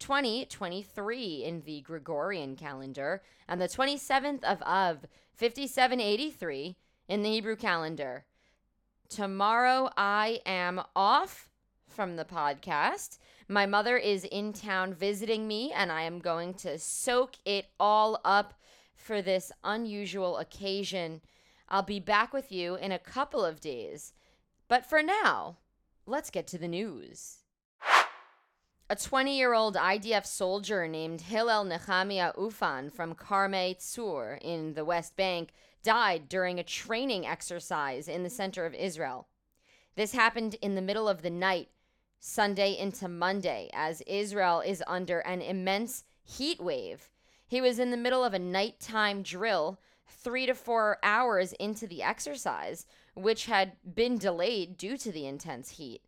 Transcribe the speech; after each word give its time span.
2023 0.00 1.44
in 1.44 1.62
the 1.62 1.80
Gregorian 1.82 2.56
calendar 2.56 3.22
and 3.46 3.60
the 3.60 3.68
27th 3.68 4.42
of 4.42 4.60
Av 4.62 5.06
5783 5.34 6.76
in 7.08 7.22
the 7.22 7.30
Hebrew 7.30 7.56
calendar. 7.56 8.24
Tomorrow 9.08 9.90
I 9.96 10.40
am 10.44 10.82
off 10.96 11.48
from 11.88 12.16
the 12.16 12.24
podcast. 12.24 13.18
My 13.48 13.66
mother 13.66 13.96
is 13.96 14.24
in 14.24 14.52
town 14.52 14.94
visiting 14.94 15.46
me 15.46 15.72
and 15.72 15.90
I 15.90 16.02
am 16.02 16.18
going 16.20 16.54
to 16.54 16.78
soak 16.78 17.34
it 17.44 17.66
all 17.78 18.20
up 18.24 18.54
for 18.96 19.20
this 19.20 19.50
unusual 19.64 20.38
occasion. 20.38 21.20
I'll 21.68 21.82
be 21.82 22.00
back 22.00 22.32
with 22.32 22.50
you 22.50 22.76
in 22.76 22.92
a 22.92 22.98
couple 22.98 23.44
of 23.44 23.60
days. 23.60 24.12
But 24.68 24.86
for 24.86 25.02
now, 25.02 25.56
let's 26.06 26.30
get 26.30 26.46
to 26.48 26.58
the 26.58 26.68
news. 26.68 27.39
A 28.90 28.96
20 28.96 29.38
year 29.38 29.54
old 29.54 29.76
IDF 29.76 30.26
soldier 30.26 30.88
named 30.88 31.20
Hillel 31.20 31.62
Nehemiah 31.62 32.32
Ufan 32.36 32.90
from 32.92 33.14
Karmei 33.14 33.78
Tzur 33.78 34.36
in 34.42 34.74
the 34.74 34.84
West 34.84 35.14
Bank 35.14 35.52
died 35.84 36.28
during 36.28 36.58
a 36.58 36.64
training 36.64 37.24
exercise 37.24 38.08
in 38.08 38.24
the 38.24 38.28
center 38.28 38.66
of 38.66 38.74
Israel. 38.74 39.28
This 39.94 40.10
happened 40.10 40.56
in 40.60 40.74
the 40.74 40.82
middle 40.82 41.08
of 41.08 41.22
the 41.22 41.30
night, 41.30 41.68
Sunday 42.18 42.76
into 42.76 43.06
Monday, 43.06 43.70
as 43.72 44.02
Israel 44.08 44.60
is 44.60 44.82
under 44.88 45.20
an 45.20 45.40
immense 45.40 46.02
heat 46.24 46.60
wave. 46.60 47.08
He 47.46 47.60
was 47.60 47.78
in 47.78 47.92
the 47.92 47.96
middle 47.96 48.24
of 48.24 48.34
a 48.34 48.40
nighttime 48.40 49.22
drill, 49.22 49.78
three 50.08 50.46
to 50.46 50.54
four 50.56 50.98
hours 51.04 51.52
into 51.60 51.86
the 51.86 52.02
exercise, 52.02 52.86
which 53.14 53.46
had 53.46 53.76
been 53.94 54.18
delayed 54.18 54.76
due 54.76 54.96
to 54.96 55.12
the 55.12 55.28
intense 55.28 55.70
heat. 55.78 56.02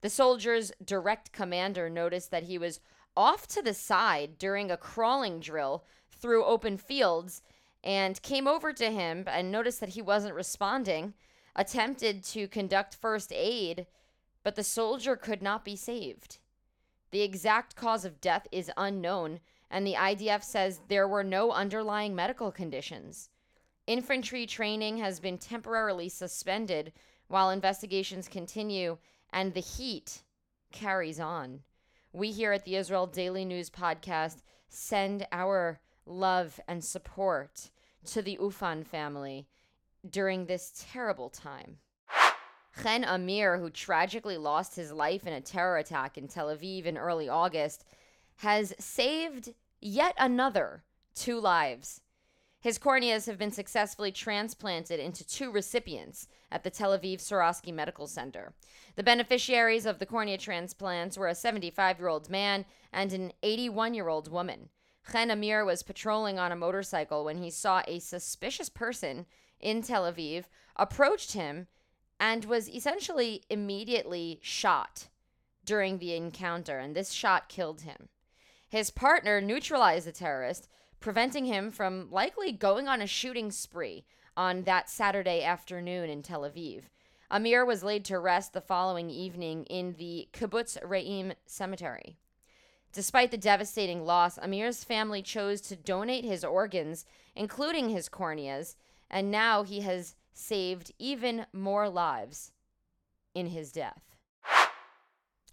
The 0.00 0.10
soldier's 0.10 0.72
direct 0.84 1.32
commander 1.32 1.90
noticed 1.90 2.30
that 2.30 2.44
he 2.44 2.58
was 2.58 2.80
off 3.16 3.46
to 3.48 3.62
the 3.62 3.74
side 3.74 4.38
during 4.38 4.70
a 4.70 4.76
crawling 4.76 5.40
drill 5.40 5.84
through 6.10 6.44
open 6.44 6.76
fields 6.76 7.42
and 7.82 8.22
came 8.22 8.46
over 8.46 8.72
to 8.72 8.90
him 8.90 9.24
and 9.26 9.50
noticed 9.50 9.80
that 9.80 9.90
he 9.90 10.02
wasn't 10.02 10.34
responding, 10.34 11.14
attempted 11.56 12.22
to 12.22 12.46
conduct 12.48 12.94
first 12.94 13.32
aid, 13.32 13.86
but 14.44 14.54
the 14.54 14.64
soldier 14.64 15.16
could 15.16 15.42
not 15.42 15.64
be 15.64 15.74
saved. 15.74 16.38
The 17.10 17.22
exact 17.22 17.74
cause 17.74 18.04
of 18.04 18.20
death 18.20 18.46
is 18.52 18.70
unknown, 18.76 19.40
and 19.70 19.86
the 19.86 19.94
IDF 19.94 20.42
says 20.42 20.80
there 20.88 21.08
were 21.08 21.24
no 21.24 21.50
underlying 21.50 22.14
medical 22.14 22.52
conditions. 22.52 23.30
Infantry 23.86 24.46
training 24.46 24.98
has 24.98 25.18
been 25.18 25.38
temporarily 25.38 26.08
suspended 26.08 26.92
while 27.28 27.50
investigations 27.50 28.28
continue 28.28 28.98
and 29.32 29.54
the 29.54 29.60
heat 29.60 30.22
carries 30.72 31.20
on. 31.20 31.60
We 32.12 32.30
here 32.30 32.52
at 32.52 32.64
the 32.64 32.76
Israel 32.76 33.06
Daily 33.06 33.44
News 33.44 33.70
Podcast 33.70 34.38
send 34.68 35.26
our 35.32 35.80
love 36.06 36.58
and 36.66 36.84
support 36.84 37.70
to 38.06 38.22
the 38.22 38.38
Ufan 38.40 38.86
family 38.86 39.46
during 40.08 40.46
this 40.46 40.84
terrible 40.92 41.28
time. 41.28 41.78
Chen 42.82 43.04
Amir, 43.04 43.58
who 43.58 43.70
tragically 43.70 44.36
lost 44.36 44.76
his 44.76 44.92
life 44.92 45.26
in 45.26 45.32
a 45.32 45.40
terror 45.40 45.78
attack 45.78 46.16
in 46.16 46.28
Tel 46.28 46.48
Aviv 46.48 46.84
in 46.84 46.96
early 46.96 47.28
August, 47.28 47.84
has 48.36 48.72
saved 48.78 49.52
yet 49.80 50.14
another 50.16 50.84
two 51.14 51.40
lives 51.40 52.00
his 52.60 52.78
corneas 52.78 53.26
have 53.26 53.38
been 53.38 53.52
successfully 53.52 54.10
transplanted 54.10 54.98
into 54.98 55.26
two 55.26 55.50
recipients 55.50 56.26
at 56.50 56.64
the 56.64 56.70
Tel 56.70 56.98
Aviv 56.98 57.18
Sourasky 57.18 57.72
Medical 57.72 58.06
Center. 58.06 58.52
The 58.96 59.02
beneficiaries 59.04 59.86
of 59.86 59.98
the 59.98 60.06
cornea 60.06 60.38
transplants 60.38 61.16
were 61.16 61.28
a 61.28 61.34
75 61.34 61.98
year 61.98 62.08
old 62.08 62.28
man 62.28 62.64
and 62.92 63.12
an 63.12 63.32
81 63.42 63.94
year 63.94 64.08
old 64.08 64.30
woman. 64.30 64.70
Chen 65.10 65.30
Amir 65.30 65.64
was 65.64 65.82
patrolling 65.82 66.38
on 66.38 66.52
a 66.52 66.56
motorcycle 66.56 67.24
when 67.24 67.38
he 67.38 67.50
saw 67.50 67.82
a 67.86 68.00
suspicious 68.00 68.68
person 68.68 69.26
in 69.60 69.82
Tel 69.82 70.10
Aviv, 70.10 70.44
approached 70.76 71.32
him, 71.32 71.68
and 72.20 72.44
was 72.44 72.68
essentially 72.68 73.42
immediately 73.48 74.38
shot 74.42 75.08
during 75.64 75.98
the 75.98 76.14
encounter, 76.14 76.78
and 76.78 76.94
this 76.94 77.12
shot 77.12 77.48
killed 77.48 77.82
him. 77.82 78.08
His 78.68 78.90
partner 78.90 79.40
neutralized 79.40 80.06
the 80.06 80.12
terrorist 80.12 80.68
preventing 81.00 81.44
him 81.44 81.70
from 81.70 82.10
likely 82.10 82.52
going 82.52 82.88
on 82.88 83.00
a 83.00 83.06
shooting 83.06 83.50
spree 83.50 84.04
on 84.36 84.62
that 84.62 84.88
Saturday 84.88 85.42
afternoon 85.42 86.10
in 86.10 86.22
Tel 86.22 86.42
Aviv. 86.42 86.84
Amir 87.30 87.64
was 87.64 87.82
laid 87.84 88.04
to 88.06 88.18
rest 88.18 88.52
the 88.52 88.60
following 88.60 89.10
evening 89.10 89.64
in 89.64 89.94
the 89.98 90.28
Kibbutz 90.32 90.78
Re'im 90.82 91.34
cemetery. 91.46 92.16
Despite 92.92 93.30
the 93.30 93.36
devastating 93.36 94.04
loss, 94.04 94.38
Amir's 94.38 94.82
family 94.82 95.22
chose 95.22 95.60
to 95.62 95.76
donate 95.76 96.24
his 96.24 96.42
organs, 96.42 97.04
including 97.36 97.90
his 97.90 98.08
corneas, 98.08 98.76
and 99.10 99.30
now 99.30 99.62
he 99.62 99.80
has 99.80 100.14
saved 100.32 100.92
even 100.98 101.46
more 101.52 101.88
lives 101.88 102.52
in 103.34 103.48
his 103.48 103.72
death. 103.72 104.17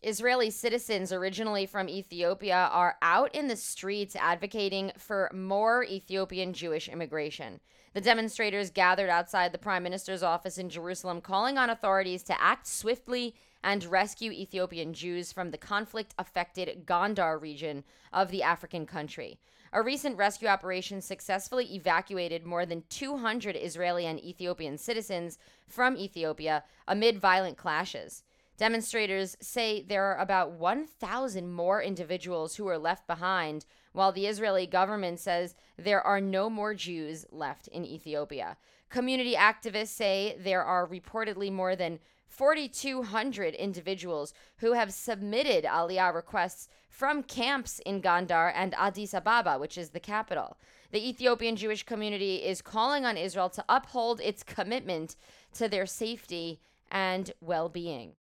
Israeli 0.06 0.52
citizens 0.52 1.12
originally 1.12 1.66
from 1.66 1.90
Ethiopia 1.90 2.70
are 2.72 2.96
out 3.02 3.34
in 3.34 3.48
the 3.48 3.56
streets 3.56 4.16
advocating 4.16 4.92
for 5.00 5.32
more 5.34 5.84
Ethiopian 5.84 6.54
Jewish 6.54 6.88
immigration. 6.88 7.60
The 7.96 8.02
demonstrators 8.02 8.70
gathered 8.70 9.10
outside 9.10 9.52
the 9.52 9.58
prime 9.58 9.82
minister's 9.82 10.22
office 10.22 10.60
in 10.60 10.70
Jerusalem, 10.70 11.22
calling 11.22 11.58
on 11.58 11.72
authorities 11.72 12.22
to 12.24 12.40
act 12.40 12.68
swiftly 12.68 13.34
and 13.64 13.84
rescue 13.86 14.32
Ethiopian 14.32 14.94
Jews 14.94 15.32
from 15.32 15.50
the 15.50 15.58
conflict 15.58 16.14
affected 16.20 16.86
Gondar 16.86 17.42
region 17.42 17.84
of 18.14 18.30
the 18.30 18.44
African 18.44 18.86
country. 18.86 19.40
A 19.74 19.82
recent 19.82 20.18
rescue 20.18 20.48
operation 20.48 21.02
successfully 21.02 21.74
evacuated 21.74 22.46
more 22.46 22.68
than 22.68 22.84
200 22.90 23.56
Israeli 23.56 24.06
and 24.06 24.24
Ethiopian 24.24 24.78
citizens 24.78 25.40
from 25.66 25.98
Ethiopia 25.98 26.64
amid 26.88 27.18
violent 27.18 27.58
clashes. 27.58 28.22
Demonstrators 28.58 29.36
say 29.42 29.82
there 29.82 30.06
are 30.06 30.20
about 30.22 30.54
1,000 30.54 31.52
more 31.52 31.82
individuals 31.82 32.56
who 32.56 32.68
are 32.68 32.78
left 32.78 33.06
behind, 33.06 33.66
while 33.92 34.14
the 34.14 34.28
Israeli 34.28 34.66
government 34.66 35.20
says 35.20 35.56
there 35.78 36.02
are 36.02 36.22
no 36.22 36.50
more 36.50 36.74
Jews 36.74 37.26
left 37.32 37.68
in 37.68 37.84
Ethiopia. 37.84 38.56
Community 38.90 39.36
activists 39.36 39.90
say 39.90 40.38
there 40.40 40.64
are 40.64 40.88
reportedly 40.88 41.52
more 41.52 41.76
than 41.76 42.00
4,200 42.28 43.56
individuals 43.56 44.34
who 44.58 44.72
have 44.72 44.94
submitted 44.94 45.66
Aliyah 45.66 46.14
requests 46.14 46.70
from 46.90 47.24
camps 47.24 47.80
in 47.86 48.02
Gondar 48.02 48.54
and 48.56 48.74
Addis 48.76 49.14
Ababa, 49.14 49.60
which 49.60 49.78
is 49.78 49.90
the 49.90 50.00
capital. 50.00 50.58
The 50.92 51.08
Ethiopian 51.08 51.58
Jewish 51.58 51.84
community 51.84 52.38
is 52.38 52.62
calling 52.62 53.06
on 53.06 53.18
Israel 53.18 53.50
to 53.50 53.66
uphold 53.68 54.22
its 54.22 54.44
commitment 54.44 55.18
to 55.56 55.68
their 55.68 55.86
safety 55.86 56.62
and 56.90 57.34
well 57.42 57.68
being. 57.68 58.14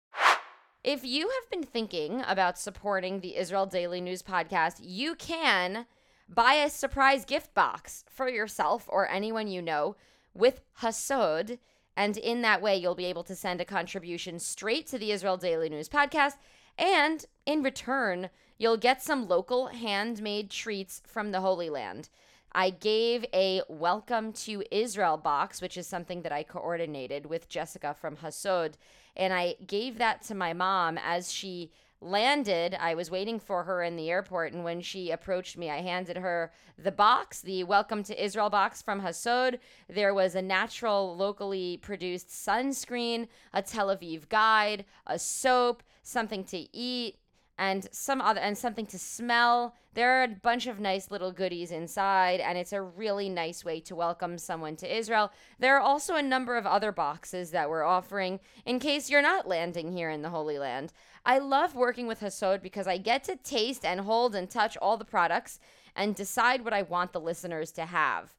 If 0.83 1.05
you 1.05 1.29
have 1.29 1.49
been 1.49 1.63
thinking 1.63 2.21
about 2.27 2.59
supporting 2.59 3.21
the 3.21 3.37
Israel 3.37 3.65
Daily 3.65 4.01
News 4.01 4.21
podcast, 4.21 4.81
you 4.81 5.15
can 5.15 5.85
buy 6.27 6.55
a 6.55 6.69
surprise 6.69 7.23
gift 7.23 7.53
box 7.53 8.03
for 8.09 8.27
yourself 8.27 8.83
or 8.89 9.09
anyone 9.09 9.47
you 9.47 9.61
know 9.61 9.95
with 10.33 10.59
Hasod. 10.81 11.57
And 11.95 12.17
in 12.17 12.41
that 12.41 12.61
way, 12.61 12.75
you'll 12.75 12.95
be 12.95 13.05
able 13.05 13.23
to 13.23 13.35
send 13.35 13.61
a 13.61 13.65
contribution 13.65 14.39
straight 14.39 14.85
to 14.87 14.97
the 14.97 15.11
Israel 15.13 15.37
Daily 15.37 15.69
News 15.69 15.87
podcast. 15.87 16.33
And 16.77 17.23
in 17.45 17.63
return, 17.63 18.29
you'll 18.57 18.75
get 18.75 19.01
some 19.01 19.29
local 19.29 19.67
handmade 19.67 20.49
treats 20.49 21.01
from 21.07 21.31
the 21.31 21.39
Holy 21.39 21.69
Land. 21.69 22.09
I 22.55 22.69
gave 22.69 23.25
a 23.33 23.61
welcome 23.67 24.31
to 24.33 24.63
Israel 24.69 25.17
box, 25.17 25.61
which 25.61 25.77
is 25.77 25.87
something 25.87 26.21
that 26.21 26.31
I 26.31 26.43
coordinated 26.43 27.25
with 27.25 27.49
Jessica 27.49 27.95
from 27.99 28.17
Hasod 28.17 28.75
and 29.15 29.33
I 29.33 29.55
gave 29.65 29.97
that 29.97 30.21
to 30.23 30.35
my 30.35 30.53
mom 30.53 30.97
as 30.97 31.31
she 31.31 31.71
landed. 32.01 32.75
I 32.79 32.95
was 32.95 33.11
waiting 33.11 33.39
for 33.39 33.63
her 33.63 33.83
in 33.83 33.95
the 33.95 34.09
airport, 34.09 34.53
and 34.53 34.63
when 34.63 34.81
she 34.81 35.11
approached 35.11 35.57
me, 35.57 35.69
I 35.69 35.81
handed 35.81 36.17
her 36.17 36.51
the 36.77 36.91
box, 36.91 37.41
the 37.41 37.63
Welcome 37.63 38.03
to 38.03 38.23
Israel 38.23 38.49
box 38.49 38.81
from 38.81 39.01
Hasod. 39.01 39.59
There 39.87 40.13
was 40.13 40.35
a 40.35 40.41
natural, 40.41 41.15
locally 41.15 41.77
produced 41.77 42.29
sunscreen, 42.29 43.27
a 43.53 43.61
Tel 43.61 43.87
Aviv 43.87 44.27
guide, 44.29 44.85
a 45.07 45.19
soap, 45.19 45.83
something 46.01 46.43
to 46.45 46.75
eat. 46.75 47.17
And 47.57 47.87
some 47.91 48.19
other 48.21 48.39
and 48.39 48.57
something 48.57 48.85
to 48.87 48.97
smell. 48.97 49.75
There 49.93 50.19
are 50.19 50.23
a 50.23 50.27
bunch 50.27 50.65
of 50.65 50.79
nice 50.79 51.11
little 51.11 51.31
goodies 51.31 51.71
inside 51.71 52.39
and 52.39 52.57
it's 52.57 52.73
a 52.73 52.81
really 52.81 53.29
nice 53.29 53.63
way 53.63 53.79
to 53.81 53.95
welcome 53.95 54.37
someone 54.37 54.75
to 54.77 54.97
Israel. 54.97 55.31
There 55.59 55.77
are 55.77 55.81
also 55.81 56.15
a 56.15 56.21
number 56.21 56.57
of 56.57 56.65
other 56.65 56.91
boxes 56.91 57.51
that 57.51 57.69
we're 57.69 57.83
offering 57.83 58.39
in 58.65 58.79
case 58.79 59.09
you're 59.09 59.21
not 59.21 59.47
landing 59.47 59.91
here 59.91 60.09
in 60.09 60.23
the 60.23 60.29
Holy 60.29 60.57
Land. 60.57 60.93
I 61.25 61.37
love 61.37 61.75
working 61.75 62.07
with 62.07 62.21
Hasod 62.21 62.61
because 62.61 62.87
I 62.87 62.97
get 62.97 63.23
to 63.25 63.35
taste 63.35 63.85
and 63.85 64.01
hold 64.01 64.35
and 64.35 64.49
touch 64.49 64.75
all 64.77 64.97
the 64.97 65.05
products 65.05 65.59
and 65.95 66.15
decide 66.15 66.63
what 66.63 66.73
I 66.73 66.81
want 66.81 67.13
the 67.13 67.21
listeners 67.21 67.71
to 67.73 67.85
have. 67.85 68.33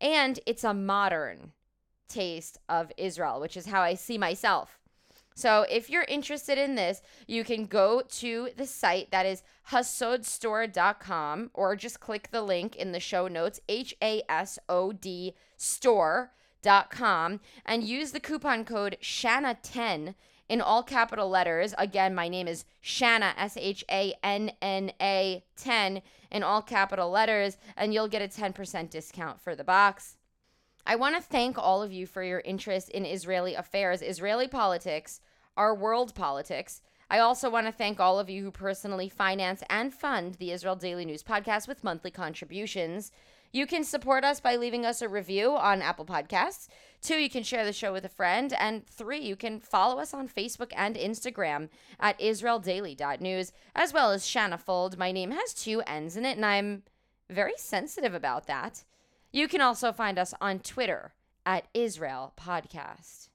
And 0.00 0.38
it's 0.46 0.64
a 0.64 0.72
modern 0.72 1.52
taste 2.08 2.58
of 2.68 2.92
Israel, 2.96 3.40
which 3.40 3.56
is 3.56 3.66
how 3.66 3.82
I 3.82 3.94
see 3.94 4.16
myself. 4.16 4.79
So 5.40 5.64
if 5.70 5.88
you're 5.88 6.04
interested 6.06 6.58
in 6.58 6.74
this, 6.74 7.00
you 7.26 7.44
can 7.44 7.64
go 7.64 8.02
to 8.02 8.50
the 8.58 8.66
site 8.66 9.10
that 9.10 9.24
is 9.24 9.42
hasodstore.com 9.70 11.50
or 11.54 11.76
just 11.76 11.98
click 11.98 12.28
the 12.30 12.42
link 12.42 12.76
in 12.76 12.92
the 12.92 13.00
show 13.00 13.26
notes, 13.26 13.58
H 13.66 13.96
A 14.02 14.22
S 14.28 14.58
O 14.68 14.92
D 14.92 15.34
store.com, 15.56 17.40
and 17.64 17.82
use 17.82 18.12
the 18.12 18.20
coupon 18.20 18.66
code 18.66 18.98
SHANNA10 19.00 20.14
in 20.50 20.60
all 20.60 20.82
capital 20.82 21.30
letters. 21.30 21.74
Again, 21.78 22.14
my 22.14 22.28
name 22.28 22.46
is 22.46 22.66
Shanna, 22.82 23.32
S 23.38 23.56
H 23.56 23.82
A 23.90 24.12
N 24.22 24.52
N 24.60 24.92
A 25.00 25.42
10 25.56 26.02
in 26.30 26.42
all 26.42 26.60
capital 26.60 27.08
letters, 27.08 27.56
and 27.78 27.94
you'll 27.94 28.08
get 28.08 28.20
a 28.20 28.28
10% 28.28 28.90
discount 28.90 29.40
for 29.40 29.54
the 29.56 29.64
box. 29.64 30.18
I 30.86 30.96
want 30.96 31.14
to 31.16 31.22
thank 31.22 31.56
all 31.56 31.82
of 31.82 31.92
you 31.92 32.06
for 32.06 32.22
your 32.22 32.40
interest 32.40 32.90
in 32.90 33.06
Israeli 33.06 33.54
affairs, 33.54 34.02
Israeli 34.02 34.48
politics, 34.48 35.20
our 35.60 35.74
world 35.74 36.14
politics. 36.14 36.80
I 37.10 37.18
also 37.18 37.50
want 37.50 37.66
to 37.66 37.72
thank 37.72 38.00
all 38.00 38.18
of 38.18 38.30
you 38.30 38.42
who 38.42 38.50
personally 38.50 39.10
finance 39.10 39.62
and 39.68 39.92
fund 39.92 40.36
the 40.36 40.52
Israel 40.52 40.74
Daily 40.74 41.04
News 41.04 41.22
podcast 41.22 41.68
with 41.68 41.84
monthly 41.84 42.10
contributions. 42.10 43.12
You 43.52 43.66
can 43.66 43.84
support 43.84 44.24
us 44.24 44.40
by 44.40 44.56
leaving 44.56 44.86
us 44.86 45.02
a 45.02 45.08
review 45.08 45.54
on 45.54 45.82
Apple 45.82 46.06
Podcasts. 46.06 46.68
Two, 47.02 47.16
you 47.16 47.28
can 47.28 47.42
share 47.42 47.66
the 47.66 47.74
show 47.74 47.92
with 47.92 48.06
a 48.06 48.08
friend. 48.08 48.54
And 48.54 48.86
three, 48.86 49.18
you 49.18 49.36
can 49.36 49.60
follow 49.60 50.00
us 50.00 50.14
on 50.14 50.30
Facebook 50.30 50.72
and 50.74 50.96
Instagram 50.96 51.68
at 51.98 52.18
IsraelDaily.news, 52.18 53.52
as 53.76 53.92
well 53.92 54.12
as 54.12 54.26
Shanna 54.26 54.56
Fuld. 54.56 54.96
My 54.96 55.12
name 55.12 55.32
has 55.32 55.52
two 55.52 55.82
N's 55.86 56.16
in 56.16 56.24
it, 56.24 56.38
and 56.38 56.46
I'm 56.46 56.84
very 57.28 57.58
sensitive 57.58 58.14
about 58.14 58.46
that. 58.46 58.84
You 59.30 59.46
can 59.46 59.60
also 59.60 59.92
find 59.92 60.18
us 60.18 60.32
on 60.40 60.60
Twitter 60.60 61.12
at 61.44 61.66
Israel 61.74 62.32
Podcast. 62.40 63.29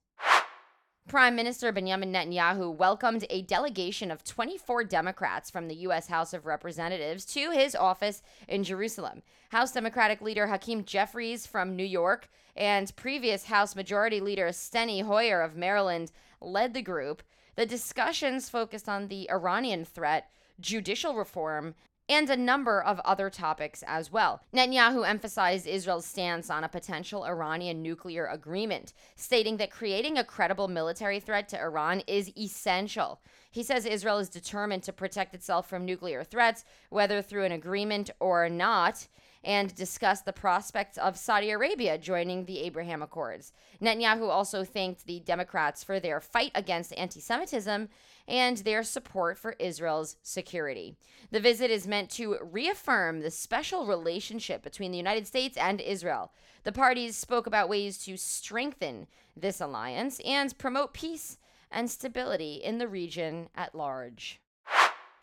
Prime 1.08 1.36
Minister 1.36 1.72
Benjamin 1.72 2.12
Netanyahu 2.12 2.76
welcomed 2.76 3.28
a 3.30 3.44
delegation 3.44 4.10
of 4.10 4.24
24 4.24 4.86
Democrats 4.86 5.52
from 5.52 5.68
the 5.68 5.76
U.S. 5.76 6.08
House 6.08 6.34
of 6.34 6.48
Representatives 6.48 7.26
to 7.26 7.52
his 7.52 7.76
office 7.76 8.24
in 8.48 8.64
Jerusalem. 8.64 9.22
House 9.50 9.72
Democratic 9.72 10.20
leader 10.20 10.48
Hakeem 10.48 10.84
Jeffries 10.84 11.46
from 11.46 11.76
New 11.76 11.86
York 11.86 12.28
and 12.56 12.94
previous 12.96 13.46
House 13.46 13.76
Majority 13.76 14.20
Leader 14.20 14.48
Steny 14.48 15.04
Hoyer 15.04 15.44
of 15.44 15.56
Maryland 15.56 16.12
led 16.42 16.74
the 16.74 16.82
group. 16.82 17.22
The 17.56 17.68
discussions 17.68 18.50
focused 18.50 18.90
on 18.90 19.08
the 19.08 19.30
Iranian 19.30 19.86
threat, 19.86 20.32
judicial 20.60 21.14
reform, 21.14 21.76
and 22.08 22.30
a 22.30 22.38
number 22.38 22.82
of 22.82 23.00
other 23.00 23.30
topics 23.30 23.84
as 23.88 24.12
well. 24.12 24.42
Netanyahu 24.54 25.08
emphasized 25.08 25.66
Israel's 25.66 26.06
stance 26.06 26.50
on 26.50 26.64
a 26.64 26.70
potential 26.70 27.26
Iranian 27.26 27.82
nuclear 27.82 28.28
agreement, 28.28 28.94
stating 29.16 29.58
that 29.58 29.72
creating 29.72 30.18
a 30.18 30.24
credible 30.24 30.68
military 30.68 31.20
threat 31.20 31.50
to 31.50 31.60
Iran 31.60 32.02
is 32.08 32.32
essential. 32.38 33.22
He 33.52 33.64
says 33.64 33.86
Israel 33.86 34.20
is 34.20 34.30
determined 34.30 34.84
to 34.84 34.94
protect 34.94 35.34
itself 35.34 35.68
from 35.68 35.86
nuclear 35.86 36.24
threats, 36.24 36.64
whether 36.90 37.22
through 37.22 37.46
an 37.46 37.52
agreement 37.52 38.12
or 38.20 38.50
not 38.50 39.08
and 39.46 39.74
discussed 39.76 40.26
the 40.26 40.34
prospects 40.34 40.98
of 40.98 41.18
Saudi 41.18 41.52
Arabia 41.52 42.00
joining 42.00 42.46
the 42.46 42.62
Abraham 42.62 43.04
Accords. 43.04 43.54
Netanyahu 43.80 44.28
also 44.28 44.64
thanked 44.64 45.06
the 45.06 45.20
Democrats 45.20 45.84
for 45.84 46.00
their 46.00 46.20
fight 46.20 46.52
against 46.56 46.98
anti 46.98 47.22
Semitism 47.22 47.88
and 48.28 48.58
their 48.58 48.82
support 48.84 49.38
for 49.38 49.56
Israel's 49.60 50.18
security. 50.24 50.98
The 51.32 51.40
visit 51.40 51.70
is 51.70 51.88
meant 51.88 52.10
to 52.12 52.38
reaffirm 52.42 53.22
the 53.22 53.30
special 53.30 53.86
relationship 53.86 54.64
between 54.64 54.92
the 54.92 54.98
United 54.98 55.28
States 55.28 55.58
and 55.58 55.80
Israel. 55.80 56.32
The 56.64 56.72
parties 56.72 57.16
spoke 57.16 57.46
about 57.46 57.70
ways 57.70 58.00
to 58.00 58.18
strengthen 58.18 59.06
this 59.38 59.62
alliance 59.62 60.20
and 60.26 60.58
promote 60.58 60.94
peace 60.94 61.38
and 61.70 61.92
stability 61.92 62.56
in 62.56 62.80
the 62.80 62.88
region 62.88 63.50
at 63.56 63.76
large. 63.76 64.40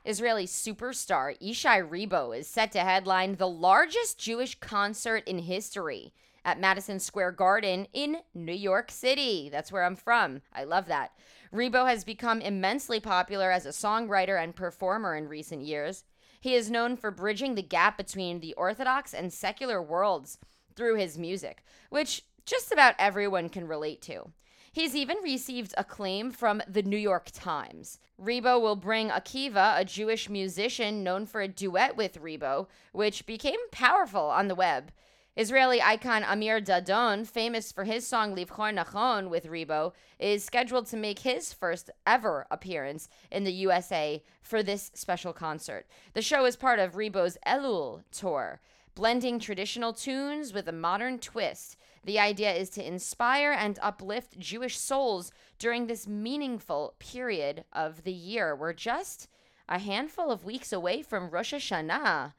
Israeli 0.05 0.47
superstar 0.47 1.39
Ishay 1.41 1.89
Ribo 1.89 2.37
is 2.37 2.49
set 2.49 2.73
to 2.73 2.81
headline 2.81 3.37
the 3.37 3.49
largest 3.49 4.19
Jewish 4.19 4.59
concert 4.59 5.23
in 5.29 5.39
history 5.39 6.13
at 6.45 6.59
Madison 6.59 6.99
Square 6.99 7.33
Garden 7.33 7.87
in 7.93 8.17
New 8.35 8.53
York 8.53 8.91
City. 8.91 9.49
That's 9.49 9.71
where 9.71 9.85
I'm 9.85 9.95
from. 9.95 10.43
I 10.53 10.65
love 10.65 10.87
that. 10.87 11.13
Ribo 11.55 11.87
has 11.87 12.03
become 12.03 12.41
immensely 12.41 12.99
popular 12.99 13.53
as 13.53 13.65
a 13.65 13.69
songwriter 13.69 14.43
and 14.43 14.57
performer 14.57 15.15
in 15.15 15.29
recent 15.29 15.63
years. 15.63 16.03
He 16.41 16.55
is 16.55 16.71
known 16.71 16.97
for 16.97 17.13
bridging 17.13 17.55
the 17.55 17.63
gap 17.63 17.97
between 17.97 18.41
the 18.41 18.55
Orthodox 18.55 19.15
and 19.15 19.33
secular 19.33 19.81
worlds 19.81 20.39
through 20.75 20.97
his 20.97 21.17
music, 21.17 21.63
which 21.91 22.23
just 22.45 22.73
about 22.73 22.97
everyone 22.99 23.49
can 23.49 23.69
relate 23.69 24.03
to. 24.03 24.33
He's 24.75 24.97
even 24.97 25.19
received 25.23 25.75
acclaim 25.77 26.31
from 26.31 26.63
the 26.67 26.83
New 26.83 26.97
York 26.97 27.29
Times. 27.31 27.99
Ribo 28.19 28.59
will 28.59 28.75
bring 28.75 29.11
Akiva, 29.11 29.79
a 29.79 29.85
Jewish 29.85 30.31
musician 30.31 31.05
known 31.05 31.27
for 31.27 31.43
a 31.43 31.49
duet 31.49 31.95
with 31.95 32.23
Ribo, 32.23 32.69
which 32.93 33.27
became 33.27 33.61
powerful 33.71 34.23
on 34.23 34.49
the 34.49 34.55
web. 34.55 34.91
Israeli 35.37 35.83
icon 35.83 36.25
Amir 36.25 36.59
Dadon, 36.59 37.27
famous 37.27 37.71
for 37.71 37.85
his 37.85 38.07
song 38.07 38.35
Livchor 38.35 38.75
Nachon 38.75 39.29
with 39.29 39.45
Ribo, 39.45 39.93
is 40.19 40.43
scheduled 40.43 40.87
to 40.87 40.97
make 40.97 41.19
his 41.19 41.53
first 41.53 41.91
ever 42.07 42.47
appearance 42.51 43.11
in 43.31 43.45
the 43.45 43.53
USA 43.53 44.23
for 44.41 44.63
this 44.63 44.91
special 44.95 45.35
concert. 45.35 45.87
The 46.15 46.23
show 46.23 46.47
is 46.47 46.57
part 46.57 46.79
of 46.79 46.95
Ribo's 46.95 47.37
Elul 47.47 48.05
tour, 48.11 48.63
blending 48.95 49.39
traditional 49.39 49.93
tunes 49.93 50.55
with 50.55 50.67
a 50.67 50.73
modern 50.73 51.19
twist. 51.19 51.77
The 52.05 52.19
idea 52.19 52.53
is 52.53 52.69
to 52.71 52.87
inspire 52.87 53.53
and 53.53 53.79
uplift 53.81 54.39
Jewish 54.39 54.79
souls 54.79 55.31
during 55.59 55.87
this 55.87 56.09
meaningful 56.09 56.95
period 56.99 57.65
of 57.73 58.03
the 58.05 58.13
year. 58.13 58.57
We're 58.57 58.73
just 58.73 59.29
a 59.69 59.79
handful 59.79 60.31
of 60.31 60.45
weeks 60.45 60.73
away 60.73 61.03
from 61.03 61.31
Rosh 61.31 61.55
Hashanah 61.55 62.33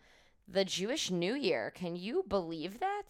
the 0.48 0.66
Jewish 0.66 1.10
New 1.10 1.34
Year. 1.34 1.72
Can 1.74 1.96
you 1.96 2.26
believe 2.28 2.80
that? 2.80 3.04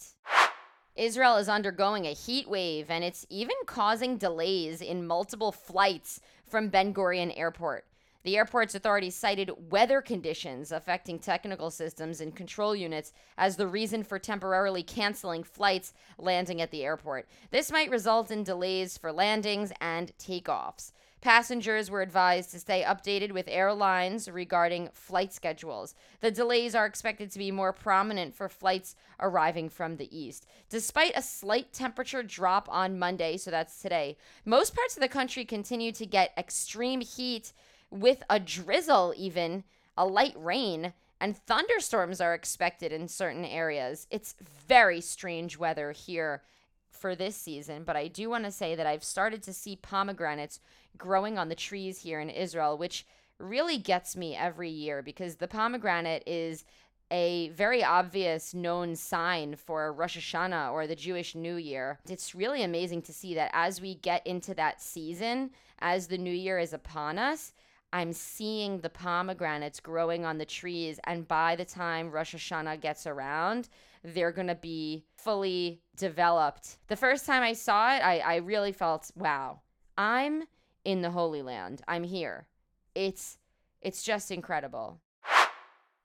Israel 0.96 1.38
is 1.38 1.50
undergoing 1.50 2.06
a 2.06 2.14
heat 2.14 2.48
wave 2.48 2.92
and 2.92 3.04
it's 3.04 3.26
even 3.30 3.56
causing 3.66 4.18
delays 4.18 4.82
in 4.82 5.08
multiple 5.08 5.52
flights 5.52 6.22
from 6.46 6.70
Ben 6.70 6.94
Gurion 6.94 7.36
Airport. 7.36 7.86
The 8.24 8.38
airport's 8.38 8.74
authorities 8.74 9.16
cited 9.16 9.52
weather 9.70 10.02
conditions 10.02 10.72
affecting 10.72 11.20
technical 11.20 11.70
systems 11.70 12.22
and 12.22 12.34
control 12.34 12.74
units 12.74 13.12
as 13.38 13.58
the 13.58 13.68
reason 13.68 14.04
for 14.04 14.18
temporarily 14.18 14.82
canceling 14.82 15.44
flights 15.44 15.94
landing 16.18 16.62
at 16.62 16.72
the 16.72 16.84
airport. 16.84 17.28
This 17.52 17.72
might 17.72 17.90
result 17.90 18.32
in 18.32 18.44
delays 18.44 18.98
for 18.98 19.12
landings 19.12 19.74
and 19.82 20.14
takeoffs. 20.18 20.94
Passengers 21.20 21.90
were 21.90 22.02
advised 22.02 22.52
to 22.52 22.60
stay 22.60 22.84
updated 22.84 23.32
with 23.32 23.48
airlines 23.48 24.30
regarding 24.30 24.90
flight 24.94 25.32
schedules. 25.32 25.96
The 26.20 26.32
delays 26.32 26.76
are 26.76 26.86
expected 26.86 27.32
to 27.32 27.40
be 27.40 27.50
more 27.50 27.72
prominent 27.72 28.36
for 28.36 28.50
flights 28.50 28.96
arriving 29.22 29.70
from 29.70 29.96
the 29.96 30.18
east. 30.18 30.46
Despite 30.70 31.14
a 31.16 31.22
slight 31.22 31.72
temperature 31.72 32.24
drop 32.24 32.68
on 32.70 33.00
Monday, 33.00 33.38
so 33.38 33.52
that's 33.52 33.82
today, 33.82 34.18
most 34.44 34.76
parts 34.76 34.98
of 34.98 35.02
the 35.02 35.08
country 35.08 35.46
continue 35.46 35.94
to 35.94 36.06
get 36.06 36.34
extreme 36.38 37.00
heat 37.00 37.54
with 37.94 38.24
a 38.30 38.40
drizzle, 38.40 39.14
even 39.16 39.64
a 39.96 40.06
light 40.06 40.36
rain 40.38 40.94
and 41.22 41.38
thunderstorms 41.38 42.20
are 42.20 42.34
expected 42.34 42.92
in 42.92 43.08
certain 43.08 43.46
areas. 43.46 44.08
It's 44.12 44.36
very 44.68 45.00
strange 45.00 45.58
weather 45.58 45.92
here 45.94 46.42
for 46.90 47.16
this 47.16 47.36
season, 47.36 47.84
but 47.84 47.96
I 47.96 48.08
do 48.08 48.30
want 48.30 48.44
to 48.44 48.52
say 48.52 48.76
that 48.76 48.88
I've 48.88 49.04
started 49.04 49.42
to 49.44 49.54
see 49.54 49.76
pomegranates 49.78 50.60
growing 50.98 51.38
on 51.38 51.50
the 51.50 51.56
trees 51.56 52.00
here 52.00 52.20
in 52.20 52.30
Israel, 52.30 52.78
which 52.78 53.06
really 53.40 53.78
gets 53.78 54.16
me 54.16 54.36
every 54.36 54.70
year 54.70 55.02
because 55.02 55.36
the 55.36 55.48
pomegranate 55.48 56.24
is 56.26 56.66
a 57.12 57.50
very 57.50 57.84
obvious 57.84 58.54
known 58.54 58.96
sign 58.96 59.56
for 59.56 59.94
Rosh 59.94 60.18
Hashanah 60.18 60.72
or 60.72 60.88
the 60.88 60.96
Jewish 60.96 61.36
New 61.36 61.56
Year. 61.56 62.00
It's 62.10 62.34
really 62.34 62.64
amazing 62.64 63.04
to 63.04 63.14
see 63.14 63.36
that 63.36 63.52
as 63.54 63.80
we 63.80 63.96
get 63.96 64.26
into 64.26 64.54
that 64.56 64.82
season, 64.82 65.52
as 65.80 66.08
the 66.08 66.18
new 66.18 66.34
year 66.34 66.60
is 66.60 66.74
upon 66.74 67.20
us, 67.20 67.54
I'm 67.94 68.12
seeing 68.12 68.80
the 68.80 68.90
pomegranates 68.90 69.80
growing 69.80 70.26
on 70.26 70.38
the 70.38 70.46
trees. 70.46 71.00
And 71.06 71.28
by 71.28 71.56
the 71.56 71.64
time 71.64 72.12
Rosh 72.12 72.36
Hashanah 72.36 72.82
gets 72.82 73.08
around, 73.08 73.70
they're 74.04 74.34
going 74.34 74.48
to 74.48 74.56
be 74.56 75.06
fully 75.16 75.80
developed. 75.96 76.80
The 76.88 76.98
first 76.98 77.26
time 77.26 77.44
I 77.44 77.54
saw 77.54 77.96
it, 77.96 78.00
I, 78.00 78.20
I 78.20 78.36
really 78.38 78.74
felt, 78.74 79.12
wow, 79.16 79.62
I'm 79.98 80.44
in 80.84 81.02
the 81.02 81.12
Holy 81.12 81.42
Land. 81.42 81.82
I'm 81.88 82.04
here. 82.04 82.48
It's 82.96 83.38
It's 83.82 84.04
just 84.04 84.32
incredible. 84.32 85.00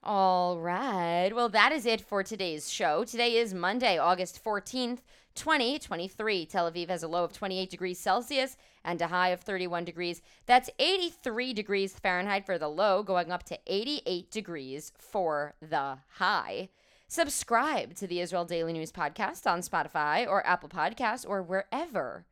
All 0.05 0.61
right. 0.61 1.31
Well, 1.35 1.49
that 1.49 1.73
is 1.73 1.85
it 1.85 2.01
for 2.01 2.23
today's 2.23 2.71
show. 2.71 3.03
Today 3.03 3.37
is 3.37 3.53
Monday, 3.53 3.99
August 3.99 4.43
14th, 4.43 5.01
2023. 5.35 6.47
Tel 6.47 6.71
Aviv 6.71 6.89
has 6.89 7.03
a 7.03 7.09
low 7.09 7.25
of 7.25 7.33
28 7.33 7.69
degrees 7.69 7.99
Celsius 7.99 8.57
and 8.85 9.03
a 9.03 9.09
high 9.09 9.31
of 9.31 9.41
31 9.41 9.85
degrees. 9.85 10.23
That's 10.47 10.71
83 10.79 11.53
degrees 11.53 11.99
Fahrenheit 11.99 12.47
for 12.47 12.59
the 12.59 12.69
low, 12.69 13.03
going 13.03 13.33
up 13.33 13.43
to 13.45 13.59
88 13.67 14.31
degrees 14.31 14.93
for 14.97 15.55
the 15.61 15.99
high. 16.15 16.69
Subscribe 17.09 17.95
to 17.97 18.07
the 18.07 18.21
Israel 18.21 18.45
Daily 18.45 18.75
News 18.75 18.93
Podcast 18.93 19.51
on 19.51 19.63
Spotify 19.63 20.29
or 20.29 20.47
Apple 20.47 20.69
Podcasts 20.69 21.29
or 21.29 21.43
wherever 21.43 22.25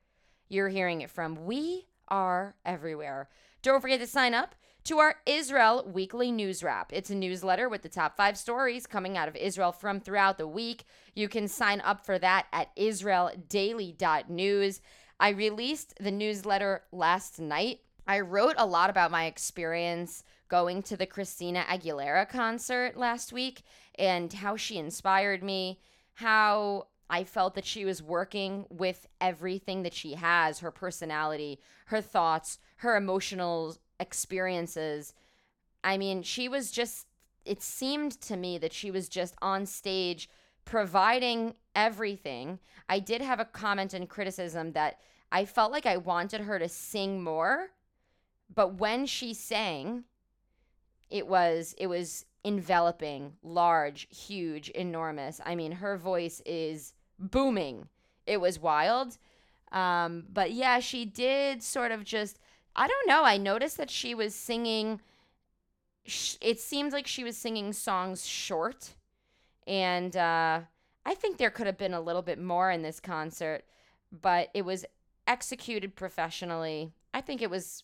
you're 0.48 0.68
hearing 0.68 1.00
it 1.00 1.10
from. 1.10 1.44
We 1.44 1.86
are 2.08 2.56
everywhere. 2.64 3.28
Don't 3.62 3.80
forget 3.80 4.00
to 4.00 4.06
sign 4.06 4.34
up 4.34 4.54
to 4.84 4.98
our 4.98 5.16
Israel 5.26 5.90
Weekly 5.92 6.30
News 6.30 6.62
Wrap. 6.62 6.92
It's 6.92 7.10
a 7.10 7.14
newsletter 7.14 7.68
with 7.68 7.82
the 7.82 7.88
top 7.88 8.16
five 8.16 8.38
stories 8.38 8.86
coming 8.86 9.16
out 9.16 9.26
of 9.26 9.34
Israel 9.34 9.72
from 9.72 9.98
throughout 9.98 10.38
the 10.38 10.46
week. 10.46 10.84
You 11.14 11.28
can 11.28 11.48
sign 11.48 11.80
up 11.80 12.06
for 12.06 12.20
that 12.20 12.46
at 12.52 12.74
israeldaily.news. 12.76 14.80
I 15.18 15.30
released 15.30 15.94
the 15.98 16.12
newsletter 16.12 16.82
last 16.92 17.40
night. 17.40 17.80
I 18.06 18.20
wrote 18.20 18.54
a 18.58 18.66
lot 18.66 18.90
about 18.90 19.10
my 19.10 19.24
experience 19.24 20.22
going 20.48 20.82
to 20.84 20.96
the 20.96 21.06
Christina 21.06 21.64
Aguilera 21.68 22.28
concert 22.28 22.96
last 22.96 23.32
week 23.32 23.62
and 23.98 24.32
how 24.32 24.56
she 24.56 24.78
inspired 24.78 25.42
me, 25.42 25.80
how 26.14 26.86
I 27.08 27.24
felt 27.24 27.54
that 27.54 27.64
she 27.64 27.84
was 27.84 28.02
working 28.02 28.66
with 28.68 29.06
everything 29.20 29.82
that 29.82 29.94
she 29.94 30.14
has 30.14 30.58
her 30.58 30.70
personality, 30.70 31.60
her 31.86 32.00
thoughts, 32.00 32.58
her 32.78 32.96
emotional 32.96 33.76
experiences. 34.00 35.14
I 35.84 35.98
mean, 35.98 36.22
she 36.22 36.48
was 36.48 36.70
just, 36.70 37.06
it 37.44 37.62
seemed 37.62 38.20
to 38.22 38.36
me 38.36 38.58
that 38.58 38.72
she 38.72 38.90
was 38.90 39.08
just 39.08 39.36
on 39.40 39.66
stage 39.66 40.28
providing 40.64 41.54
everything. 41.74 42.58
I 42.88 42.98
did 42.98 43.22
have 43.22 43.40
a 43.40 43.44
comment 43.44 43.94
and 43.94 44.08
criticism 44.08 44.72
that 44.72 44.98
I 45.30 45.44
felt 45.44 45.72
like 45.72 45.86
I 45.86 45.96
wanted 45.96 46.42
her 46.42 46.58
to 46.58 46.68
sing 46.68 47.22
more, 47.22 47.70
but 48.52 48.74
when 48.74 49.06
she 49.06 49.32
sang, 49.32 50.04
it 51.08 51.26
was 51.26 51.74
it 51.78 51.86
was 51.86 52.24
enveloping, 52.46 53.32
large, 53.42 54.06
huge, 54.08 54.70
enormous. 54.70 55.40
I 55.44 55.56
mean, 55.56 55.72
her 55.72 55.98
voice 55.98 56.40
is 56.46 56.94
booming. 57.18 57.88
It 58.24 58.40
was 58.40 58.60
wild. 58.60 59.18
Um, 59.72 60.24
but 60.32 60.52
yeah, 60.52 60.78
she 60.78 61.04
did 61.04 61.62
sort 61.62 61.90
of 61.90 62.04
just 62.04 62.38
I 62.76 62.86
don't 62.86 63.08
know. 63.08 63.24
I 63.24 63.38
noticed 63.38 63.78
that 63.78 63.90
she 63.90 64.14
was 64.14 64.34
singing. 64.34 65.00
It 66.40 66.60
seemed 66.60 66.92
like 66.92 67.06
she 67.06 67.24
was 67.24 67.36
singing 67.36 67.72
songs 67.72 68.26
short, 68.26 68.94
and 69.66 70.14
uh, 70.16 70.60
I 71.04 71.14
think 71.14 71.38
there 71.38 71.50
could 71.50 71.66
have 71.66 71.78
been 71.78 71.94
a 71.94 72.00
little 72.00 72.22
bit 72.22 72.38
more 72.38 72.70
in 72.70 72.82
this 72.82 73.00
concert, 73.00 73.64
but 74.12 74.50
it 74.54 74.64
was 74.64 74.84
executed 75.26 75.96
professionally. 75.96 76.92
I 77.12 77.22
think 77.22 77.42
it 77.42 77.50
was 77.50 77.82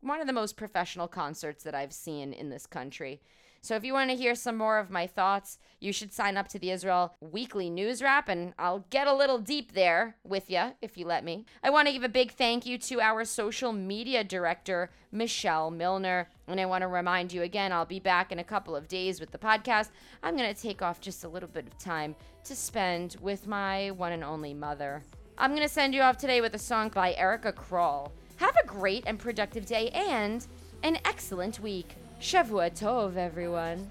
one 0.00 0.20
of 0.20 0.26
the 0.26 0.32
most 0.32 0.56
professional 0.56 1.08
concerts 1.08 1.64
that 1.64 1.74
I've 1.74 1.92
seen 1.92 2.32
in 2.32 2.50
this 2.50 2.66
country. 2.66 3.20
So 3.62 3.76
if 3.76 3.84
you 3.84 3.92
want 3.92 4.08
to 4.08 4.16
hear 4.16 4.34
some 4.34 4.56
more 4.56 4.78
of 4.78 4.90
my 4.90 5.06
thoughts, 5.06 5.58
you 5.80 5.92
should 5.92 6.14
sign 6.14 6.38
up 6.38 6.48
to 6.48 6.58
the 6.58 6.70
Israel 6.70 7.14
Weekly 7.20 7.68
News 7.68 8.00
Wrap, 8.00 8.30
and 8.30 8.54
I'll 8.58 8.86
get 8.88 9.06
a 9.06 9.12
little 9.12 9.38
deep 9.38 9.74
there 9.74 10.16
with 10.24 10.50
you 10.50 10.72
if 10.80 10.96
you 10.96 11.04
let 11.04 11.24
me. 11.24 11.44
I 11.62 11.68
want 11.68 11.86
to 11.86 11.92
give 11.92 12.02
a 12.02 12.08
big 12.08 12.32
thank 12.32 12.64
you 12.64 12.78
to 12.78 13.02
our 13.02 13.22
social 13.26 13.74
media 13.74 14.24
director, 14.24 14.90
Michelle 15.12 15.70
Milner. 15.70 16.30
And 16.48 16.58
I 16.58 16.64
want 16.64 16.82
to 16.82 16.88
remind 16.88 17.34
you 17.34 17.42
again, 17.42 17.70
I'll 17.70 17.84
be 17.84 18.00
back 18.00 18.32
in 18.32 18.38
a 18.38 18.44
couple 18.44 18.74
of 18.74 18.88
days 18.88 19.20
with 19.20 19.30
the 19.30 19.38
podcast. 19.38 19.90
I'm 20.22 20.38
going 20.38 20.52
to 20.52 20.60
take 20.60 20.80
off 20.80 21.02
just 21.02 21.24
a 21.24 21.28
little 21.28 21.48
bit 21.48 21.66
of 21.66 21.78
time 21.78 22.16
to 22.44 22.56
spend 22.56 23.16
with 23.20 23.46
my 23.46 23.90
one 23.90 24.12
and 24.12 24.24
only 24.24 24.54
mother. 24.54 25.02
I'm 25.36 25.50
going 25.50 25.62
to 25.62 25.68
send 25.68 25.94
you 25.94 26.00
off 26.00 26.16
today 26.16 26.40
with 26.40 26.54
a 26.54 26.58
song 26.58 26.88
by 26.88 27.12
Erika 27.12 27.52
Krall. 27.52 28.10
Have 28.40 28.56
a 28.56 28.66
great 28.66 29.04
and 29.06 29.18
productive 29.18 29.66
day 29.66 29.90
and 29.90 30.46
an 30.82 30.96
excellent 31.04 31.60
week. 31.60 31.94
Shavua 32.22 32.70
Tov, 32.70 33.16
everyone. 33.16 33.90